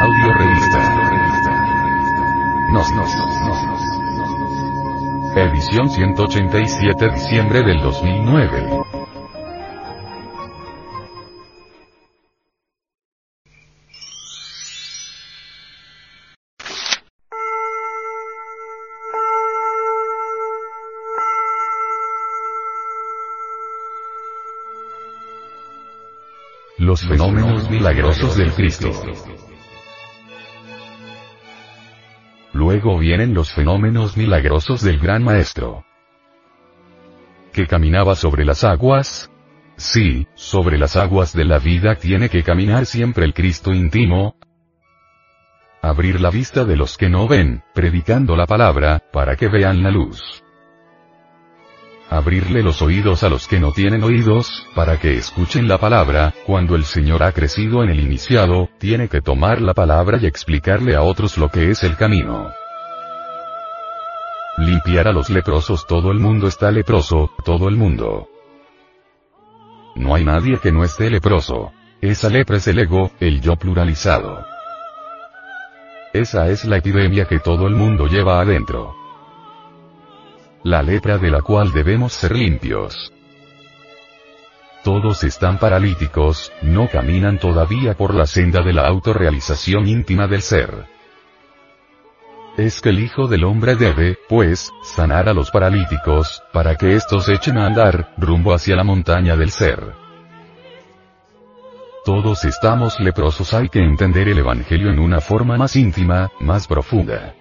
Audio 0.00 0.32
revista. 0.34 0.78
Nos, 2.72 2.90
nos, 2.94 3.10
Edición 5.36 5.90
187 5.90 7.08
diciembre 7.10 7.62
del 7.62 7.80
2009. 7.80 8.84
Los 26.84 27.00
fenómenos 27.00 27.70
milagrosos 27.70 28.36
del 28.36 28.52
Cristo. 28.52 28.90
Luego 32.52 32.98
vienen 32.98 33.32
los 33.32 33.54
fenómenos 33.54 34.18
milagrosos 34.18 34.82
del 34.82 34.98
Gran 34.98 35.24
Maestro. 35.24 35.86
¿Que 37.54 37.66
caminaba 37.66 38.14
sobre 38.16 38.44
las 38.44 38.64
aguas? 38.64 39.30
Sí, 39.76 40.26
sobre 40.34 40.76
las 40.76 40.96
aguas 40.96 41.32
de 41.32 41.46
la 41.46 41.58
vida 41.58 41.94
tiene 41.94 42.28
que 42.28 42.42
caminar 42.42 42.84
siempre 42.84 43.24
el 43.24 43.32
Cristo 43.32 43.72
íntimo. 43.72 44.36
Abrir 45.80 46.20
la 46.20 46.28
vista 46.28 46.66
de 46.66 46.76
los 46.76 46.98
que 46.98 47.08
no 47.08 47.26
ven, 47.26 47.62
predicando 47.72 48.36
la 48.36 48.44
palabra, 48.44 49.02
para 49.10 49.36
que 49.36 49.48
vean 49.48 49.82
la 49.82 49.90
luz 49.90 50.43
abrirle 52.10 52.62
los 52.62 52.82
oídos 52.82 53.22
a 53.22 53.28
los 53.28 53.48
que 53.48 53.60
no 53.60 53.72
tienen 53.72 54.04
oídos, 54.04 54.66
para 54.74 54.98
que 54.98 55.14
escuchen 55.14 55.68
la 55.68 55.78
palabra, 55.78 56.34
cuando 56.46 56.76
el 56.76 56.84
Señor 56.84 57.22
ha 57.22 57.32
crecido 57.32 57.82
en 57.82 57.90
el 57.90 58.00
iniciado, 58.00 58.68
tiene 58.78 59.08
que 59.08 59.20
tomar 59.20 59.60
la 59.60 59.74
palabra 59.74 60.18
y 60.20 60.26
explicarle 60.26 60.94
a 60.94 61.02
otros 61.02 61.38
lo 61.38 61.48
que 61.48 61.70
es 61.70 61.82
el 61.82 61.96
camino. 61.96 62.50
Limpiar 64.58 65.08
a 65.08 65.12
los 65.12 65.30
leprosos 65.30 65.86
todo 65.86 66.12
el 66.12 66.20
mundo 66.20 66.46
está 66.46 66.70
leproso, 66.70 67.30
todo 67.44 67.68
el 67.68 67.76
mundo. 67.76 68.28
No 69.96 70.14
hay 70.14 70.24
nadie 70.24 70.58
que 70.58 70.72
no 70.72 70.84
esté 70.84 71.10
leproso. 71.10 71.72
Esa 72.00 72.28
lepra 72.28 72.58
es 72.58 72.68
el 72.68 72.78
ego, 72.78 73.10
el 73.18 73.40
yo 73.40 73.56
pluralizado. 73.56 74.44
Esa 76.12 76.48
es 76.48 76.64
la 76.64 76.76
epidemia 76.76 77.24
que 77.24 77.40
todo 77.40 77.66
el 77.66 77.74
mundo 77.74 78.06
lleva 78.06 78.40
adentro 78.40 79.03
la 80.64 80.82
lepra 80.82 81.18
de 81.18 81.30
la 81.30 81.42
cual 81.42 81.72
debemos 81.72 82.14
ser 82.14 82.34
limpios. 82.34 83.12
Todos 84.82 85.22
están 85.22 85.58
paralíticos, 85.58 86.52
no 86.62 86.88
caminan 86.88 87.38
todavía 87.38 87.94
por 87.94 88.14
la 88.14 88.26
senda 88.26 88.62
de 88.62 88.72
la 88.72 88.86
autorrealización 88.86 89.86
íntima 89.86 90.26
del 90.26 90.40
ser. 90.40 90.86
Es 92.56 92.80
que 92.80 92.88
el 92.90 93.00
Hijo 93.00 93.28
del 93.28 93.44
Hombre 93.44 93.76
debe, 93.76 94.16
pues, 94.26 94.72
sanar 94.82 95.28
a 95.28 95.34
los 95.34 95.50
paralíticos, 95.50 96.42
para 96.52 96.76
que 96.76 96.94
éstos 96.94 97.28
echen 97.28 97.58
a 97.58 97.66
andar, 97.66 98.14
rumbo 98.16 98.54
hacia 98.54 98.74
la 98.74 98.84
montaña 98.84 99.36
del 99.36 99.50
ser. 99.50 99.92
Todos 102.06 102.44
estamos 102.46 102.98
leprosos, 103.00 103.52
hay 103.52 103.68
que 103.68 103.80
entender 103.80 104.28
el 104.28 104.38
Evangelio 104.38 104.90
en 104.90 104.98
una 104.98 105.20
forma 105.20 105.58
más 105.58 105.76
íntima, 105.76 106.30
más 106.40 106.66
profunda. 106.66 107.34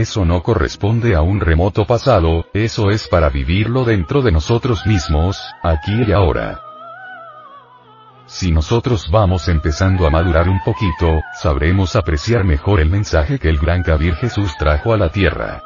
Eso 0.00 0.24
no 0.24 0.42
corresponde 0.42 1.14
a 1.14 1.20
un 1.20 1.40
remoto 1.40 1.84
pasado, 1.84 2.46
eso 2.54 2.88
es 2.88 3.06
para 3.06 3.28
vivirlo 3.28 3.84
dentro 3.84 4.22
de 4.22 4.32
nosotros 4.32 4.86
mismos, 4.86 5.38
aquí 5.62 5.92
y 6.08 6.12
ahora. 6.12 6.62
Si 8.24 8.50
nosotros 8.50 9.10
vamos 9.10 9.46
empezando 9.48 10.06
a 10.06 10.10
madurar 10.10 10.48
un 10.48 10.58
poquito, 10.64 11.20
sabremos 11.34 11.96
apreciar 11.96 12.44
mejor 12.44 12.80
el 12.80 12.88
mensaje 12.88 13.38
que 13.38 13.50
el 13.50 13.58
gran 13.58 13.82
Kabir 13.82 14.14
Jesús 14.14 14.56
trajo 14.58 14.94
a 14.94 14.96
la 14.96 15.10
tierra. 15.10 15.62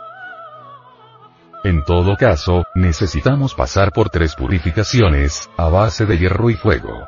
En 1.63 1.85
todo 1.85 2.17
caso, 2.17 2.65
necesitamos 2.75 3.55
pasar 3.55 3.93
por 3.93 4.11
tres 4.11 4.35
purificaciones, 4.35 5.49
a 5.57 5.69
base 5.69 6.07
de 6.07 6.19
hierro 6.19 6.51
y 6.51 6.55
fuego. 6.55 7.07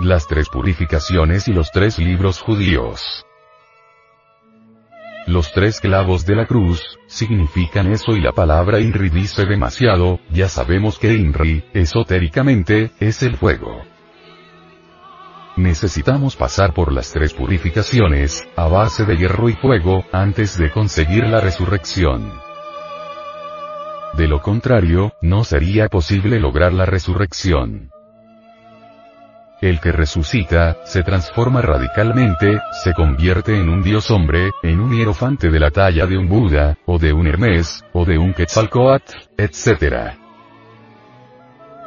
Las 0.00 0.26
tres 0.26 0.50
purificaciones 0.50 1.48
y 1.48 1.54
los 1.54 1.70
tres 1.70 1.98
libros 1.98 2.42
judíos. 2.42 3.24
Los 5.26 5.52
tres 5.52 5.80
clavos 5.80 6.24
de 6.24 6.36
la 6.36 6.46
cruz, 6.46 6.98
significan 7.08 7.90
eso 7.90 8.12
y 8.12 8.20
la 8.20 8.30
palabra 8.30 8.78
INRI 8.78 9.08
dice 9.08 9.44
demasiado, 9.44 10.20
ya 10.30 10.48
sabemos 10.48 11.00
que 11.00 11.14
INRI, 11.14 11.64
esotéricamente, 11.74 12.92
es 13.00 13.24
el 13.24 13.36
fuego. 13.36 13.82
Necesitamos 15.56 16.36
pasar 16.36 16.74
por 16.74 16.92
las 16.92 17.10
tres 17.10 17.34
purificaciones, 17.34 18.46
a 18.54 18.68
base 18.68 19.04
de 19.04 19.16
hierro 19.16 19.48
y 19.48 19.54
fuego, 19.54 20.04
antes 20.12 20.58
de 20.58 20.70
conseguir 20.70 21.24
la 21.24 21.40
resurrección. 21.40 22.30
De 24.16 24.28
lo 24.28 24.40
contrario, 24.42 25.12
no 25.22 25.42
sería 25.42 25.88
posible 25.88 26.38
lograr 26.38 26.72
la 26.72 26.86
resurrección. 26.86 27.90
El 29.60 29.80
que 29.80 29.90
resucita, 29.90 30.76
se 30.84 31.02
transforma 31.02 31.62
radicalmente, 31.62 32.60
se 32.84 32.92
convierte 32.92 33.58
en 33.58 33.70
un 33.70 33.82
dios 33.82 34.10
hombre, 34.10 34.50
en 34.62 34.80
un 34.80 34.94
hierofante 34.94 35.48
de 35.48 35.58
la 35.58 35.70
talla 35.70 36.06
de 36.06 36.18
un 36.18 36.28
Buda, 36.28 36.76
o 36.84 36.98
de 36.98 37.14
un 37.14 37.26
Hermes, 37.26 37.82
o 37.94 38.04
de 38.04 38.18
un 38.18 38.34
Quetzalcoatl, 38.34 39.14
etc. 39.38 40.12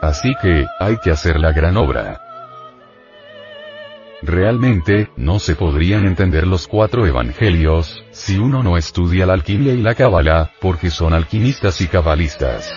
Así 0.01 0.33
que, 0.41 0.65
hay 0.79 0.97
que 0.97 1.11
hacer 1.11 1.39
la 1.39 1.51
gran 1.51 1.77
obra. 1.77 2.19
Realmente, 4.23 5.11
no 5.15 5.37
se 5.37 5.55
podrían 5.55 6.07
entender 6.07 6.47
los 6.47 6.67
cuatro 6.67 7.05
evangelios, 7.05 8.03
si 8.09 8.39
uno 8.39 8.63
no 8.63 8.77
estudia 8.77 9.27
la 9.27 9.33
alquimia 9.33 9.73
y 9.73 9.81
la 9.81 9.93
cábala, 9.93 10.51
porque 10.59 10.89
son 10.89 11.13
alquimistas 11.13 11.79
y 11.81 11.87
cabalistas. 11.87 12.73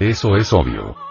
Eso 0.00 0.34
es 0.36 0.52
obvio. 0.52 1.03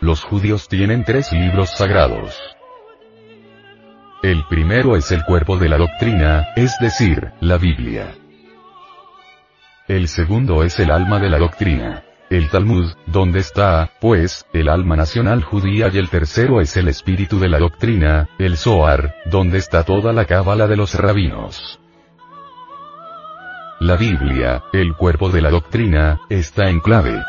Los 0.00 0.22
judíos 0.22 0.68
tienen 0.68 1.04
tres 1.04 1.32
libros 1.32 1.70
sagrados. 1.70 2.38
El 4.22 4.44
primero 4.48 4.96
es 4.96 5.10
el 5.10 5.24
cuerpo 5.24 5.56
de 5.56 5.68
la 5.68 5.76
doctrina, 5.76 6.48
es 6.54 6.72
decir, 6.80 7.32
la 7.40 7.58
Biblia. 7.58 8.14
El 9.88 10.06
segundo 10.06 10.62
es 10.62 10.78
el 10.78 10.90
alma 10.90 11.18
de 11.18 11.30
la 11.30 11.38
doctrina. 11.38 12.04
El 12.30 12.50
Talmud, 12.50 12.92
donde 13.06 13.40
está, 13.40 13.90
pues, 14.00 14.46
el 14.52 14.68
alma 14.68 14.96
nacional 14.96 15.42
judía 15.42 15.88
y 15.92 15.98
el 15.98 16.10
tercero 16.10 16.60
es 16.60 16.76
el 16.76 16.88
espíritu 16.88 17.40
de 17.40 17.48
la 17.48 17.58
doctrina, 17.58 18.28
el 18.38 18.56
Zohar, 18.56 19.14
donde 19.24 19.58
está 19.58 19.82
toda 19.84 20.12
la 20.12 20.26
cábala 20.26 20.66
de 20.66 20.76
los 20.76 20.94
rabinos. 20.94 21.80
La 23.80 23.96
Biblia, 23.96 24.62
el 24.72 24.94
cuerpo 24.94 25.30
de 25.30 25.40
la 25.40 25.50
doctrina, 25.50 26.20
está 26.28 26.68
en 26.68 26.80
clave. 26.80 27.22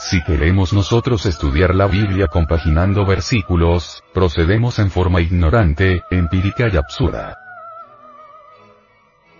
Si 0.00 0.22
queremos 0.22 0.72
nosotros 0.72 1.26
estudiar 1.26 1.74
la 1.74 1.86
Biblia 1.86 2.26
compaginando 2.26 3.04
versículos, 3.04 4.02
procedemos 4.14 4.78
en 4.78 4.90
forma 4.90 5.20
ignorante, 5.20 6.02
empírica 6.10 6.68
y 6.72 6.78
absurda. 6.78 7.36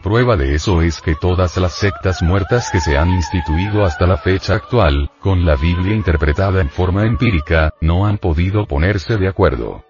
Prueba 0.02 0.36
de 0.36 0.54
eso 0.54 0.82
es 0.82 1.00
que 1.00 1.14
todas 1.14 1.56
las 1.56 1.72
sectas 1.72 2.20
muertas 2.20 2.70
que 2.70 2.78
se 2.78 2.98
han 2.98 3.08
instituido 3.08 3.86
hasta 3.86 4.06
la 4.06 4.18
fecha 4.18 4.54
actual, 4.54 5.10
con 5.20 5.46
la 5.46 5.56
Biblia 5.56 5.94
interpretada 5.94 6.60
en 6.60 6.68
forma 6.68 7.06
empírica, 7.06 7.72
no 7.80 8.06
han 8.06 8.18
podido 8.18 8.66
ponerse 8.66 9.16
de 9.16 9.28
acuerdo. 9.28 9.82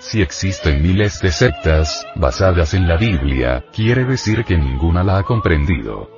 Si 0.00 0.20
existen 0.20 0.82
miles 0.82 1.20
de 1.22 1.32
sectas, 1.32 2.06
basadas 2.14 2.74
en 2.74 2.86
la 2.86 2.98
Biblia, 2.98 3.64
quiere 3.72 4.04
decir 4.04 4.44
que 4.44 4.58
ninguna 4.58 5.02
la 5.02 5.16
ha 5.16 5.22
comprendido. 5.22 6.17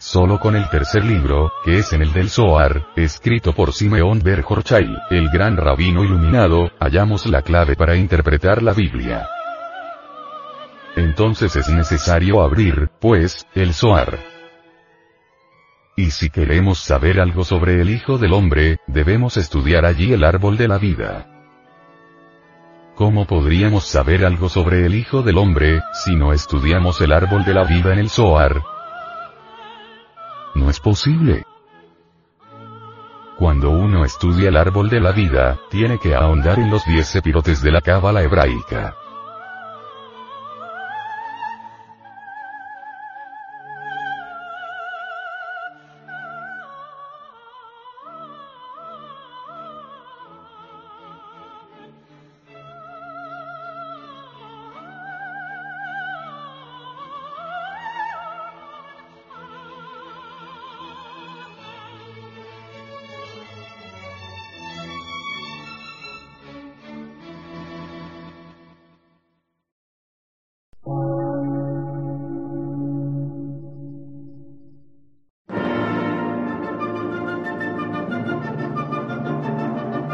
Solo 0.00 0.38
con 0.38 0.54
el 0.54 0.68
tercer 0.68 1.04
libro, 1.04 1.52
que 1.64 1.78
es 1.78 1.92
en 1.92 2.02
el 2.02 2.12
del 2.12 2.30
Zohar, 2.30 2.86
escrito 2.94 3.52
por 3.52 3.72
Simeón 3.72 4.20
Ber 4.22 4.44
el 5.10 5.28
gran 5.28 5.56
rabino 5.56 6.04
iluminado, 6.04 6.70
hallamos 6.78 7.26
la 7.26 7.42
clave 7.42 7.74
para 7.74 7.96
interpretar 7.96 8.62
la 8.62 8.72
Biblia. 8.74 9.28
Entonces 10.94 11.56
es 11.56 11.68
necesario 11.68 12.42
abrir, 12.42 12.90
pues, 13.00 13.44
el 13.56 13.74
Zohar. 13.74 14.20
Y 15.96 16.12
si 16.12 16.30
queremos 16.30 16.78
saber 16.78 17.20
algo 17.20 17.42
sobre 17.42 17.80
el 17.80 17.90
Hijo 17.90 18.18
del 18.18 18.34
Hombre, 18.34 18.78
debemos 18.86 19.36
estudiar 19.36 19.84
allí 19.84 20.12
el 20.12 20.22
árbol 20.22 20.56
de 20.56 20.68
la 20.68 20.78
vida. 20.78 21.26
¿Cómo 22.94 23.26
podríamos 23.26 23.84
saber 23.84 24.24
algo 24.24 24.48
sobre 24.48 24.86
el 24.86 24.94
Hijo 24.94 25.22
del 25.22 25.38
Hombre, 25.38 25.82
si 25.92 26.14
no 26.14 26.32
estudiamos 26.32 27.00
el 27.00 27.10
árbol 27.10 27.44
de 27.44 27.54
la 27.54 27.64
vida 27.64 27.92
en 27.92 27.98
el 27.98 28.10
Zohar? 28.10 28.77
Es 30.68 30.80
posible. 30.80 31.44
Cuando 33.38 33.70
uno 33.70 34.04
estudia 34.04 34.48
el 34.50 34.56
árbol 34.56 34.90
de 34.90 35.00
la 35.00 35.12
vida, 35.12 35.58
tiene 35.70 35.98
que 35.98 36.14
ahondar 36.14 36.58
en 36.58 36.70
los 36.70 36.84
diez 36.84 37.06
sepirotes 37.06 37.62
de 37.62 37.70
la 37.70 37.80
cábala 37.80 38.22
hebraica. 38.22 38.94